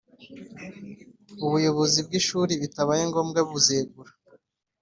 ubuyobozi 1.45 1.99
bw 2.05 2.11
ishuri 2.19 2.51
bitabaye 2.61 3.03
ngombwa 3.09 3.39
buzegure 3.49 4.11